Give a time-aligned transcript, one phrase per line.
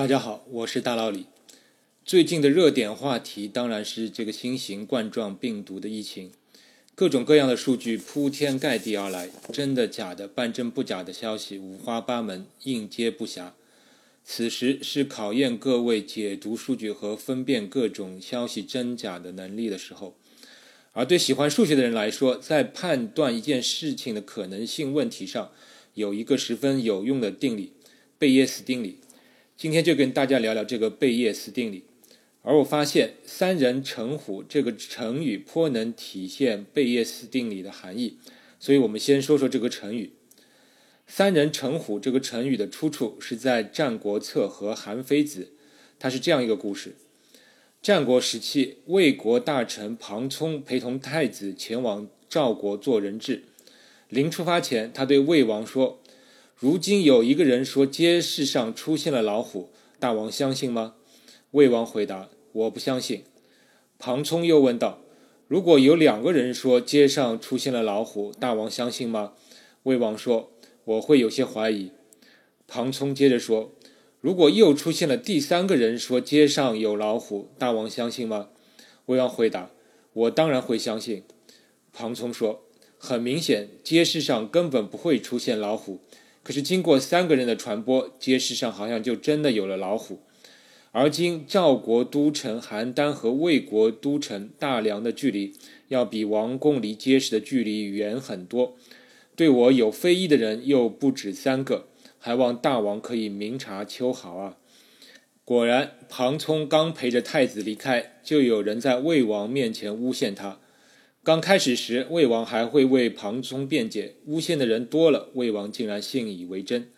[0.00, 1.26] 大家好，我是大老李。
[2.06, 6.32] 最近的热点话题当然是这个新型冠状病毒的疫情，
[6.94, 13.50] 各种各样的数据铺天盖地而来，真的假的、半真不假的消息五花八门，应接不暇。
[14.24, 20.16] 此时是考验各位解读数据和分辨各种消息真假的能力的时候。
[20.92, 25.52] 而对喜欢数学的人来说，在判断一件事情的可能性问题上，
[25.92, 27.74] 有一个十分有用的定理——
[28.16, 28.96] 贝叶斯定理。
[29.60, 31.84] 今天就跟大家聊聊这个贝叶斯定理。
[32.40, 38.16] 而我发现“三人成虎”这个成语颇能体现贝叶斯定理的含义，
[38.58, 40.12] 所以我们先说说这个成语。
[41.06, 45.42] “三人成虎”这个成语的出处是在《战国策》和《韩非子》，
[45.98, 46.94] 它是这样一个故事：
[47.82, 53.42] 战国时期，魏国大臣庞聪陪同太子前往赵国做人质，
[54.08, 56.00] 临出发前，他对魏王说。
[56.60, 60.94] 如今有一个人说街市上出现了老虎，大王相信吗？
[61.52, 63.24] 魏王回答：“我不相信。”
[63.98, 65.00] 庞聪又问道
[65.48, 69.32] ：“如果有两个人说街上出现了老虎，大王相信吗？”
[69.84, 70.52] 魏王说
[70.84, 71.92] ：“我会有些怀疑。”
[72.68, 73.72] 庞聪接着说
[74.20, 78.50] ：“如果又出现了第三个人说街上有老虎，大王相信吗？”
[79.06, 79.70] 魏王回答
[80.12, 81.24] ：“我当然会相信。”
[81.94, 82.64] 庞聪说
[82.98, 86.00] ：“很明显，街市上根本不会出现老虎。”
[86.50, 90.18] 可是经过三个人的传播，街市上好像就真的有了老虎。
[90.90, 95.54] 而今赵国都城邯郸和魏国都城大梁的距离，
[95.86, 98.76] 要比王宫离街市的距离远很多。
[99.36, 101.86] 对我有非议的人又不止三个，
[102.18, 104.56] 还望大王可以明察秋毫啊！
[105.44, 110.58] 果然，庞聪刚陪着太子离开，就有人在魏王面前诬陷他。
[111.22, 116.88] 刚开始时，魏王还会为庞聪辩解，诬陷的人多了，魏王竟然信以为真。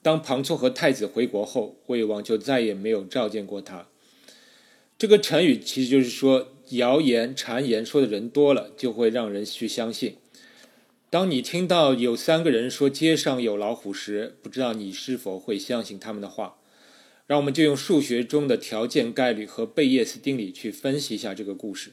[0.00, 3.88] 当庞聪和太子回国后，魏王就再也没有召见过他。
[4.96, 10.16] 这个成语其实就是说，谣言、谗言说的人多了，就会让人去相信。
[11.10, 16.56] 当你听到有三个人说街上有老虎时，不知道你是否会相信他们的话？
[17.26, 21.90] 让我们就用数学中的条件概率和贝叶斯定理去分析一下这个故事。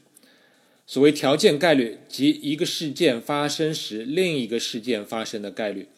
[0.88, 5.88] 所谓条件概率，即一个事件发生时另一个事件发生的概率。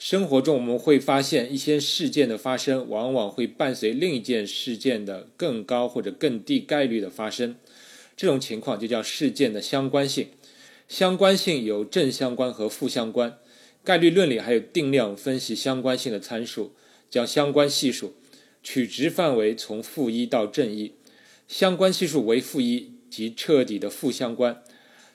[0.00, 7.54] 生活中我们会发现，一些事件的发生往往会伴随另一件事件的更高或者更低概率的发生。
[8.16, 10.26] 这种情况就叫事件的相关性。
[10.88, 13.38] 相关性有正相关和负相关。
[13.84, 16.72] 概率论里还有定量分析相关性的参数，
[17.08, 18.14] 叫相关系数，
[18.60, 20.94] 取值范围从负一到正一。
[21.46, 22.90] 相关系数为负一。
[23.12, 24.62] 及彻底的负相关，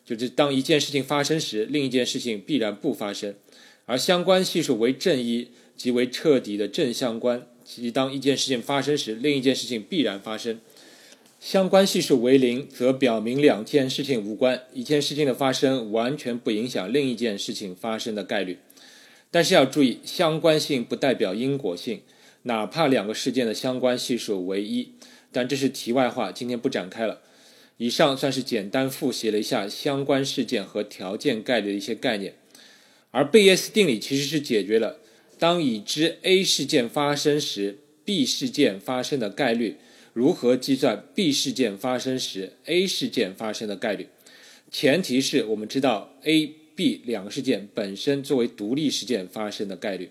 [0.06, 3.32] 就是当一件事情发生时，另一件事情必然不发生；
[3.88, 10.60] 而相关系数为正一，即为彻底的正相关，即当一件事情发生时，另一件事情必然发生。
[11.40, 18.60] 相关系数为零，则表明两件事情无关，一件事情的发生完全不影响另一件事情发生的概率。
[19.32, 22.02] 但是要注意，相关性不代表因果性，
[22.44, 24.94] 哪怕两个事件的相关系数为一，
[25.32, 27.22] 但这是题外话，今天不展开了。
[27.78, 32.34] 以上算是简单复习了一下相关事件和条件概率的一些概念，
[33.12, 35.00] 而贝叶斯定理其实是解决了
[35.38, 39.78] 当已知 A 事件发生时，B 事件发生的概率
[40.14, 44.08] 如何计算 B 事件发生时 A 事件发生的概率。
[44.72, 50.10] 前提是我们知道 A、B 两个事件本身作为独立事件发生的概率。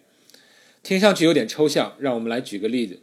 [0.84, 3.00] 听上去有点抽象，让我们来举个例子，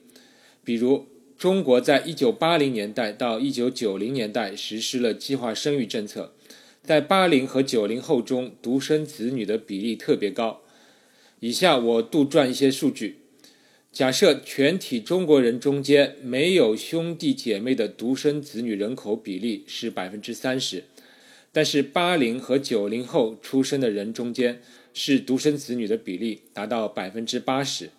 [0.64, 1.08] 比如。
[1.44, 6.32] 中国在一九八零年代到一九九零年代实施了计划生育政策，
[6.82, 10.62] 在八零和九零后中，独生子女的比例特别高。
[11.42, 13.18] 以下我杜撰一些数据：
[13.92, 20.86] 假设全体中国人中间没有兄弟姐妹的独生子女人口比例是百分之三十，
[21.52, 24.62] 但是八零和九零后出生的人中间
[24.94, 27.90] 是独生子女的比例达到百分之八十。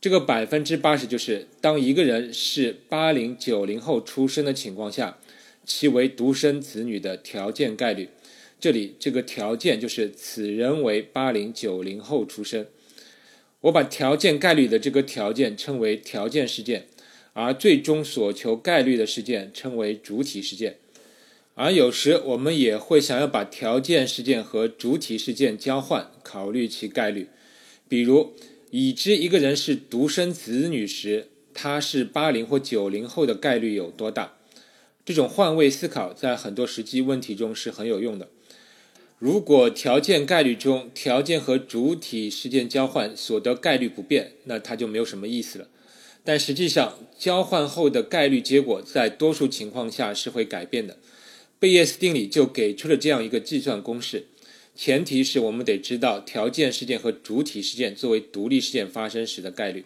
[0.00, 5.18] 这个百分之八十就是当一个人是八零九零后出生的情况下，
[5.66, 8.08] 其为独生子女的条件概率。
[8.58, 12.66] 这里这个条件就是此人为八零九零后出生。
[13.60, 16.86] 我把条件概率的这个条件称为条件事件，
[17.34, 20.78] 而最终所求概率的事件称为主体事件。
[21.54, 27.28] 而有时我们也会想要把条件事件和主体事件交换，考虑其概率，
[27.86, 28.32] 比如。
[28.70, 34.36] 已知一个人是独生子女时，他是八零或九零后的概率有多大？
[35.04, 38.28] 这种换位思考在很多实际问题中是很有用的。
[39.18, 45.68] 如果条件概率中条件和主体事件交换所得概率不变，那它就没有什么意思了。
[46.22, 50.96] 但实际上交换后的概率结果在多数情况下是会改变的。
[51.58, 54.26] 贝叶斯定理就给出了这样一个计算公式，
[54.74, 59.84] 前提是我们得知道条件事件和主体事件作为独立事件发生时的概率。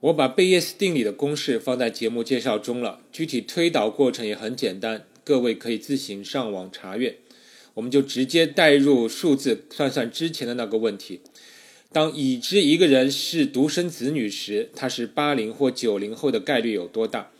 [0.00, 7.18] 我把贝叶斯定理的公式放在节目介绍中了，具体推导过程也很简单，各位可以自行上网查阅。
[7.74, 11.20] 我们就直接代入数字算算之前的那个问题：
[11.92, 17.32] 当已知一个人是独生子女时，他是八零或九零后的概率有多大？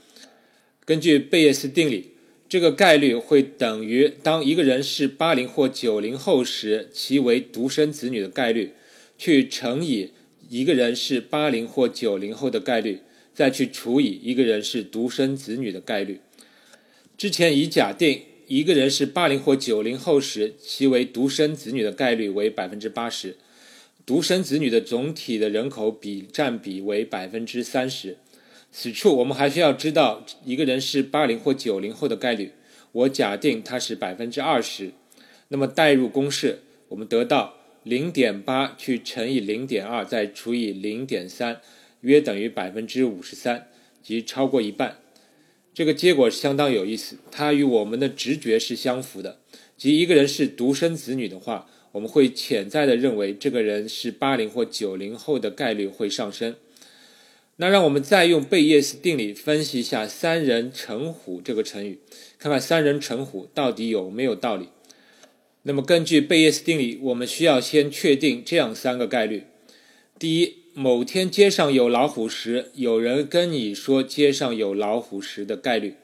[0.84, 2.12] 根据贝叶斯定理，
[2.48, 8.72] 这个概率会等于当一个人是八零或九零后时，其为独生子女的概率，
[9.18, 10.10] 去乘以。
[10.48, 13.02] 一个人是八零或九零后的概率，
[13.34, 16.22] 再去除以一个人是独生子女的概率。
[17.18, 23.36] 之前已假定一个人是八零或九零后时，其为独生子女的概率为百分之八十，
[24.06, 28.16] 独生子女的总体的人口比占比为百分之三十。
[28.70, 32.52] 此处我们还需要知道一个人是八零或九零后的概率，
[32.92, 34.92] 我假定它是百分之二十。
[35.48, 37.54] 那么代入公式，我们得到。
[37.84, 41.62] 零点八去乘以零点二，再除以零点三，
[42.02, 43.68] 约等于百分之五十三，
[44.02, 44.98] 即超过一半。
[45.72, 49.38] 这个结果相当有意思，它与我们的直觉是相符的。
[49.78, 56.56] 即一个人是独生子女的话，我们会潜在的认为这个人是八零或九零后的概率会上升。
[57.60, 61.98] 那让我们再用贝叶斯定理分析一下“三人成虎”这个成语，
[62.38, 64.68] 看看“三人成虎”到底有没有道理。
[65.62, 69.42] 那么，根据贝叶斯定理，我们需要先确定这样三个概率：
[70.20, 75.94] 第一，某天街上有老虎时，有人跟你说街上有老虎时的概率。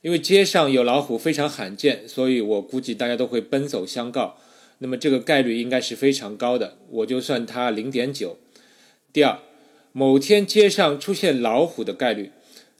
[0.00, 4.38] 因为街上有老虎非常罕见，所以我估计大家都会奔走相告。
[4.78, 8.38] 那么这个概率应该是非常高的，我就算它零点九。
[9.12, 9.38] 第二，
[9.98, 12.30] 某天街上出现老虎的概率，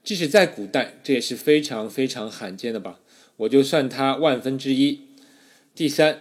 [0.04, 3.00] 即使在古代，这也是非常非常罕见的吧？
[3.38, 5.00] 我就算它万分之一。
[5.74, 6.20] 第三，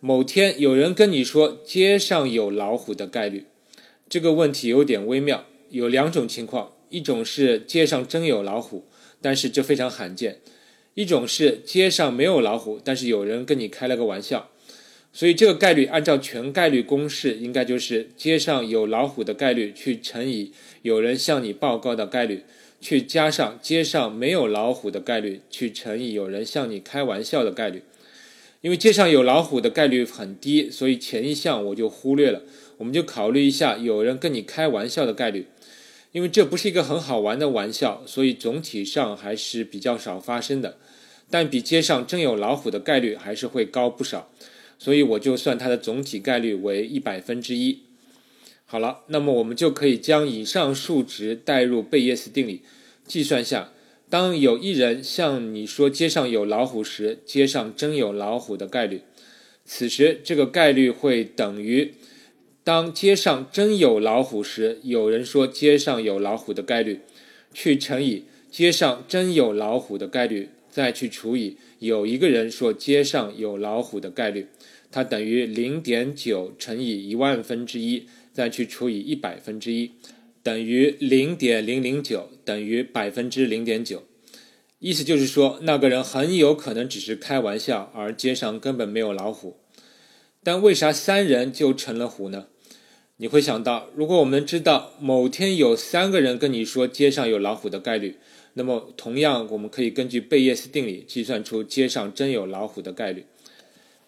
[0.00, 3.46] 某天有人跟你说街上有老虎的概率，
[4.06, 5.46] 这个问题有点微妙。
[5.70, 8.84] 有两种情况：一种是街上真有老虎，
[9.22, 10.34] 但是这非常罕见；
[10.92, 14.50] 一种是街上没有老虎，但是有人跟你开了个玩笑。
[15.16, 20.50] 所以这个概率按照全概率公式，应该就是街上有老虎的概率去乘以
[20.82, 22.42] 有人向你报告的概率，
[22.80, 27.84] 去加上街上没有老虎的概率去乘以有人向你开玩笑的概率。
[28.60, 32.42] 因为街上有老虎的概率很低，所以前一项我就忽略了。
[32.78, 35.46] 我们就考虑一下有人跟你开玩笑的概率。
[36.10, 40.76] 因为这不是一个很好玩的玩笑，所以总体上还是比较少发生的。
[41.30, 44.30] 但比街上真有老虎的概率还是会高不少，
[44.78, 47.80] 所以我就算它的总体概率为一百分之一。
[48.66, 52.62] 好了，那么我们就可以将以上数值代入贝叶斯定理，
[53.06, 53.70] 计算下。
[54.10, 59.02] 当有一人向你说街上有老虎时，街上真有老虎的概率，
[59.64, 61.94] 此时这个概率会等于
[62.62, 67.00] 当街上真有老虎时，有人说街上有老虎的概率，
[67.52, 74.48] 去乘以街上真有老虎的概率，再去除以有一个人说街上有老虎的概率，
[74.90, 79.92] 它等于零点九乘以一万分之一，再去除以一百分之一。
[80.42, 84.02] 等于零点零零九，等于百分之零点九，
[84.80, 89.56] 意思就是说，那个人很有可能只是开玩笑，而街上根本没有老虎。
[90.42, 92.48] 但为啥三人就成了虎呢？
[93.18, 98.16] 你会想到，如果我们知道某天有三个人跟你说街上有老虎的概率，
[98.54, 103.26] 那么同样我们可以根据贝叶斯定理计算出街上真有老虎的概率。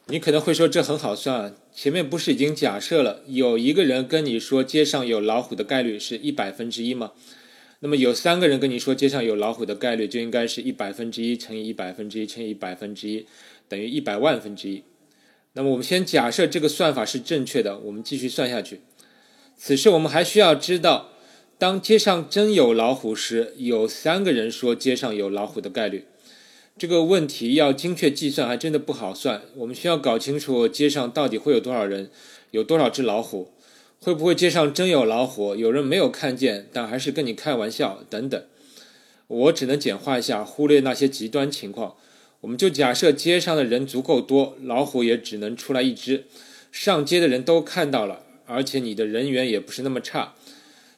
[0.06, 7.12] 你可能会说这很好算，前面不是已经假设了有一个人跟你说街上有老虎的概率是一百分之一吗？
[7.80, 13.26] 那么有三个人跟你说街上有老虎的概率就应该是一百分之一乘以一百分之一乘以一百分之一
[13.68, 14.84] 等于一百万分之一。
[15.54, 18.80] 那么我们先假设这个算法是正确的，我们继续算下去。
[19.56, 21.10] 此时我们还需要知道，
[21.58, 26.04] 当街上真有老虎时，有三个人说街上有老虎的概率。
[26.76, 29.40] 这个问题要精确计算，还真的不好算。
[29.54, 32.10] 我们需要搞清楚街上到底会有多少人，
[32.50, 33.52] 有多少只老虎，
[34.02, 38.44] 会不会街上真有老虎，有人没有看见，但还是跟你开玩笑等等。
[39.26, 41.94] 我只能简化一下，忽略那些极端情况。
[42.42, 46.26] 我们就假设街上的人足够多，老虎也只能出来一只，
[46.70, 50.34] 上街的人都看到了，而且你的人缘也不是那么差，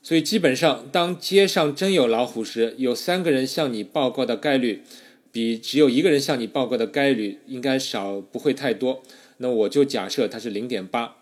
[0.03, 4.83] 所以基本上，当街上真有老虎时，有三个人向你报告的概率。
[5.31, 9.03] 比只有一个人向你报告的概率应该少，不会太多。
[9.37, 11.17] 那我就假设它是零点八。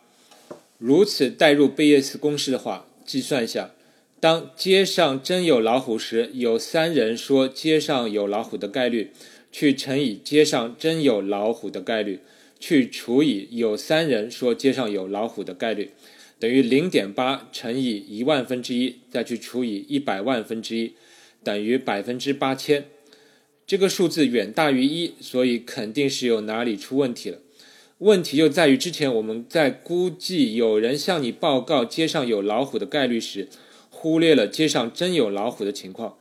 [0.79, 3.73] 如此代入贝叶斯公式的话，计算一下，
[4.21, 9.11] 当街上真有老虎时，有三人说街上有老虎的概率，
[9.51, 12.21] 去乘以街上真有老虎的概率，
[12.61, 15.91] 去除以有三人说街上有老虎的概率，
[16.39, 20.93] 等于零点八乘以一万分之一，再去除以一百万分之一，
[21.43, 22.85] 等于百分之八千。
[23.67, 27.39] 这个数字远大于一，所以肯定是有哪里出问题了。
[27.99, 33.49] 问题就在于之前我们在估计有人向你报告街上有老虎的概率时，
[33.89, 36.19] 忽略了街上真有老虎的情况。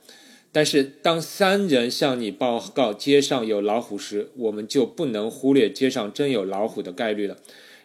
[0.53, 7.37] 但是当三人向你报告街上有老虎时，我们就不能忽略街上真有老虎的概率了，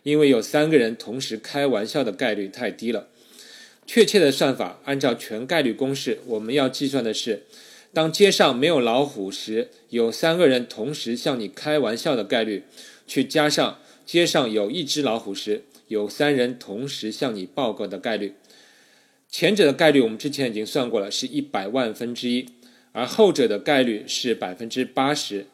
[0.02, 3.09] 因为有三个人同时开玩笑的概率太低了。
[3.87, 7.42] 确切的算法，按照全概率公式，我们要计算的是。
[7.92, 12.62] 当街上没有老虎时，有三个人同时向你开玩笑的概率，
[13.09, 18.35] 去加上街上有一只老虎时，有三人同时向你报告的概率。
[19.28, 22.47] 前者的概率我们之前已经算过了，是一百万分之一，
[22.92, 25.47] 而后者的概率是百分之八十。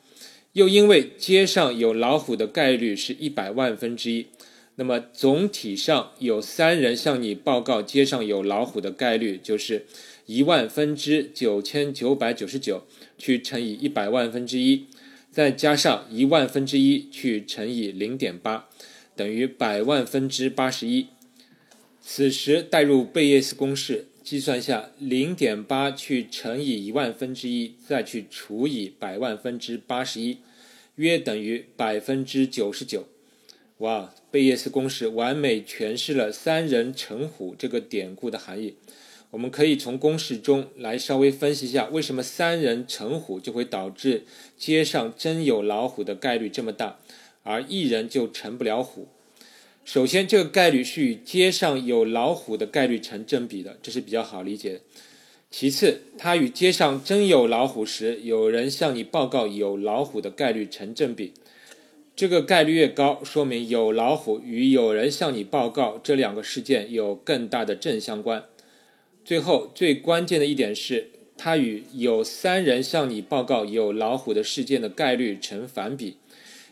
[0.53, 4.27] 又因为街上有老虎的概率是一百万分之一，
[4.77, 9.87] 那么总体上有三人向你报告街上有老虎的概率就是。
[10.27, 12.83] 一万分之九千九百九十九
[13.17, 14.87] 去乘以一百万分之一，
[15.31, 18.69] 再加上一万分之一去乘以零点八，
[19.15, 21.07] 等于百万分之八十一。
[22.01, 30.39] 此时代入贝叶斯公式，计算下零点八去乘以一万分之一，再去除以百万分之八十一，
[30.97, 33.07] 约等于百分之九十九。
[33.79, 34.15] 哇！
[34.31, 38.77] 贝叶斯公式完美诠释了“三人成虎”这个典故的含义。
[39.33, 44.25] 我们可以从公式中来稍微分析一下，为什么三人成虎就会导致
[44.57, 46.99] 街上真有老虎的概率这么大，
[47.43, 49.09] 而一人就成不了虎。
[49.85, 54.81] 首先，这个概率是与街上有老虎的概率成正比的，这是比较好理解。
[55.51, 61.35] 其次，它与街上真有老虎时，有人向你报告有老虎的概率成正比。
[62.17, 68.47] 这个概率越高，说明有老虎与有人向你报告这两个事件有更大的正相关。
[69.23, 76.17] 最后最关键的一点是，它与有三人向你报告有老虎的事件的概率成反比，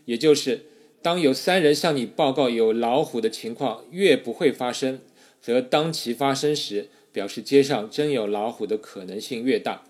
[0.07, 0.63] 也就是
[1.03, 5.01] 当有三人向你报告有老虎的情况越不会发生，
[5.43, 9.85] 则当其发生时，表示街上真有老虎的可能性越大。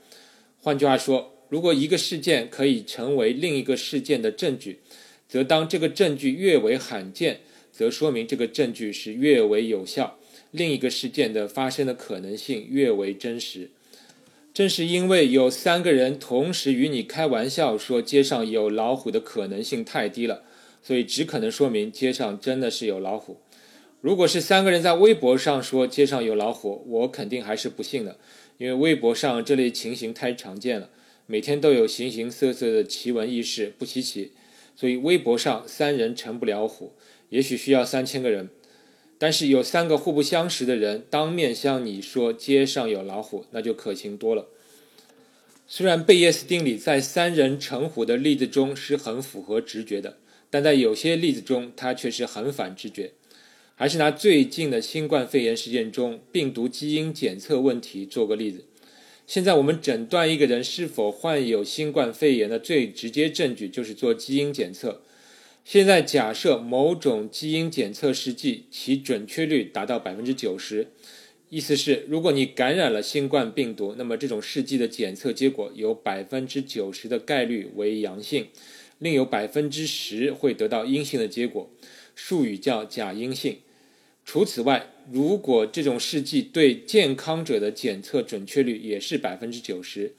[0.61, 4.81] 换句话说，如果一个事件可以成为另一个事件的证据，
[5.35, 7.41] 则当这个证据越为罕见，
[7.73, 10.17] 则说明这个证据是越为有效。
[10.53, 13.71] 另一个事件的发生的可能性越为真实，
[14.53, 20.45] 正是因为有三个人同时与你开玩笑说街上有老虎的可能性太低了，
[20.81, 23.39] 所以只可能说明街上真的是有老虎。
[24.01, 28.17] 如果是三个人在微博上说街上有老虎，我肯定还是不信的，
[28.59, 30.91] 因为微博上这类情形太常见了，
[31.27, 34.31] 每天都有形形色色的奇闻异事，不稀奇。
[34.77, 36.93] 所以微博上三人成不了虎，
[37.29, 38.49] 也许需要三千个人。
[39.17, 44.49] 但是有三个互不相识的人当面向你说街上有老虎，那就可行多了。
[45.67, 50.19] 虽然贝叶斯定理在三人成虎的例子中是很符合直觉的，
[50.51, 53.13] 但在有些例子中它却是很反直觉。
[53.77, 58.65] 还是拿最近的新冠肺炎事件中病毒基因检测问题做个例子。
[59.27, 65.01] 现在我们诊断一个人是否患有新冠肺炎的最直接证据就是做基因检测。
[65.65, 70.89] 现在假设某种基因检测试剂其准确率达到百分之九十，
[71.49, 78.49] 意思是如果你感染了新冠病毒，那么这种试剂的检测结果有百分之九十的概率为阳性，
[78.99, 81.71] 另有百分之十会得到阴性的结果，
[82.15, 83.57] 术语叫假阴性。
[84.25, 90.15] 除此外，如果这种试剂对健康者的检测准确率也是百分之九十，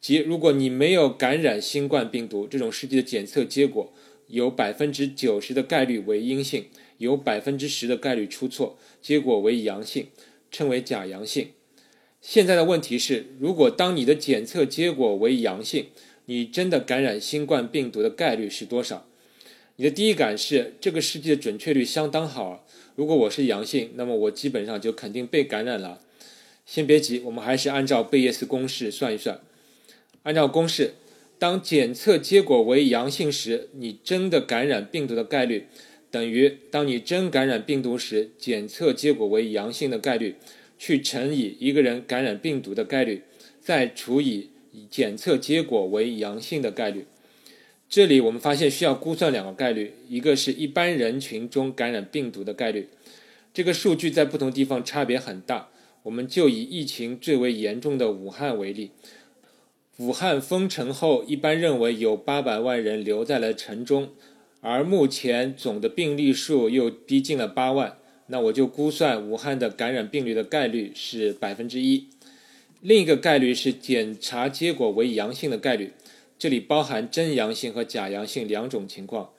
[0.00, 3.92] 即如果你没有感染新冠病毒，这种试剂的检测结果。
[4.30, 6.66] 有百分之九十的概率为阴性，
[6.98, 10.08] 有百分之十的概率出错，结果为阳性，
[10.50, 11.52] 称为假阳性。
[12.20, 15.86] 现在的问题是，如果当你的检测结果为阳性，
[16.26, 19.08] 你真的感染新冠病毒的概率是多少？
[19.76, 22.66] 你的第一感是这个试剂的准确率相当好。
[22.98, 26.00] 如果我是阳性，那么我基本上就肯定被感染了。
[26.66, 29.40] 先别急，我们还是按照贝叶斯公式算一算，
[30.24, 30.94] 按照公式。
[31.38, 35.68] 当检测结果为阳性时，你真的感染病毒的概率
[36.10, 40.34] 等于当你真感染病毒时检测结果为阳性的概率，
[40.76, 43.22] 去乘以一个人感染病毒的概率，
[43.60, 44.48] 再除以
[44.90, 47.06] 检测结果为阳性的概率。
[47.88, 52.88] 这里我们发现需要估算两个概率，一个是一般人群中感染病毒的概率，
[53.54, 55.68] 这个数据在不同地方差别很大。
[56.02, 58.90] 我们就以疫情最为严重的武汉为例。
[59.96, 64.10] 武汉封城后，一般认为有八百万人留在了城中，
[64.60, 72.06] 而目前总的病例数又逼近了八万，那我就估算武汉的感染病例的概率是百分之一。
[72.80, 75.92] 另一个概率是检查结果为阳性的概率，
[76.38, 79.32] 这里包含真阳性和假阳性两种情况。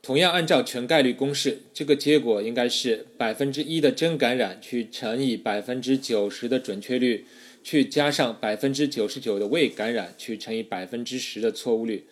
[0.00, 7.26] 同样按照全概率公式，这个结果应该是百分之一的真感染去乘以百分之九十的准确率。
[7.64, 12.06] 去加上百分之九十九的未感染，去乘以百分之十的错误率，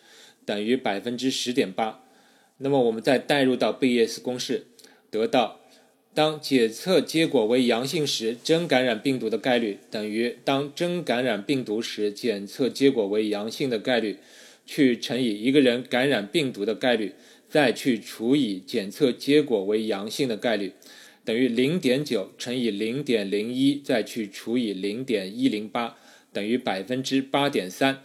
[0.45, 2.03] 等于百分之十点八。
[2.57, 4.67] 那么我们再代入到贝叶斯公式，
[5.09, 5.61] 得到
[6.17, 14.17] 当检测结果为阳性时，真感染病毒的概率等于当真感染病毒时检测结果为阳性的概率，
[14.65, 17.13] 去乘以一个人感染病毒的概率，
[17.47, 20.71] 再去除以检测结果为阳性的概率。
[21.23, 25.97] 等于零点九乘以零点零一，再去除以零点一零八，
[26.33, 28.01] 等于百分之八点三。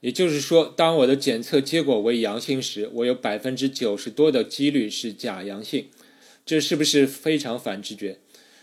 [0.00, 5.86] 也就是说，当我的检测结果为阳性时，我有百分之九十多的几率是假阳性。
[6.44, 8.18] 这是不是非常反直觉？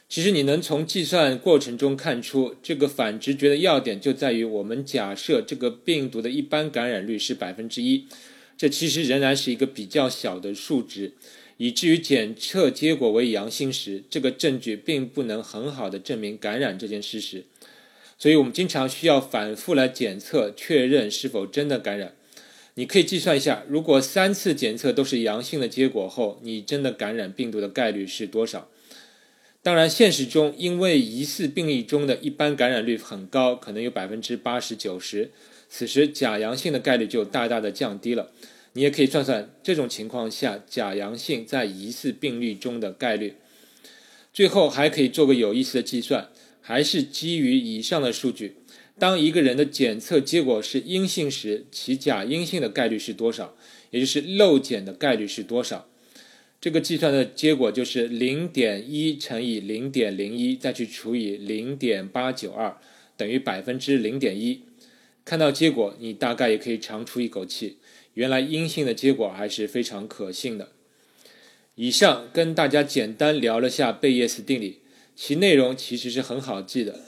[0.08, 8.08] 其实你能从计算过程中看出，这个反直觉的要点就在于我们假设这个病毒的一般感染率是百分之一，
[8.58, 11.14] 这其实仍然是一个比较小的数值。
[11.58, 17.44] 以至于检测结果为阳性时，这个证据并不能很好的证明感染这件事实，
[18.18, 22.16] 所以我们经常需要反复来检测，确认是否真的感染。
[22.80, 28.70] 你可以计算一下，如果三次检测都是阳性的结果后，你真的感染病毒的概率是多少？
[29.62, 35.32] 当然，现实中因为疑似病例中的一般感染率很高，可能有百分之八十九十，
[35.68, 38.32] 此时假阳性的概率就大大的降低了。
[38.72, 43.36] 你也可以算算这种情况下假阳性在疑似病例中的概率。
[44.32, 46.30] 最后还可以做个有意思的计算，
[46.62, 48.56] 还是基于以上的数据。
[49.00, 53.56] 当一个人的检测结果是阴性时，其假阴性的概率是多少？
[53.92, 55.88] 也就是漏检的概率是多少？
[56.62, 62.78] 这个计算的结果就是零点一乘以零点零一，再去除以零点八九二，
[63.16, 64.62] 等于百分之零点一。
[65.24, 67.78] 看到结果，你大概也可以长出一口气。
[68.16, 70.70] 原来阴性的结果还是非常可信的。
[71.76, 74.80] 以上跟大家简单聊了下贝叶斯定理，
[75.16, 77.00] 其内容其实是很好记的。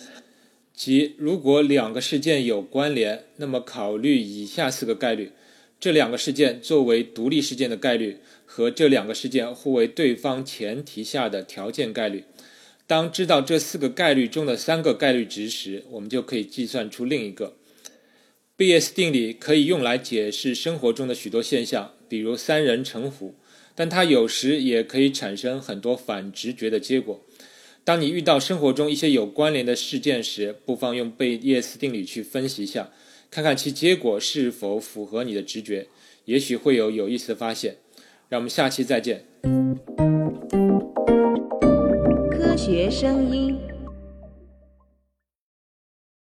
[0.82, 5.32] 即如果两个事件有关联，那么考虑以下四个概率：
[5.80, 8.18] 这两个事件作为独立事件的概率
[8.48, 12.24] 和这两个事件互为对方前提下的条件概率。
[12.88, 17.54] 当知道这四个概率中的三个概率值时，我们就可以计算出另一个。
[18.56, 23.36] 贝叶斯定理可以用来解释生活中的许多现象，比如三人成虎，
[23.76, 27.24] 但它有时也可以产生很多反直觉的结果。
[27.84, 32.92] 当你遇到生活中一些有关联的事件时，不妨用贝叶斯定理去分析一下，
[33.32, 35.88] 看看其结果是否符合你的直觉，
[36.26, 37.78] 也许会有有意思的发现。
[38.30, 39.26] 让我们下期再见。
[42.32, 43.71] 科学声音。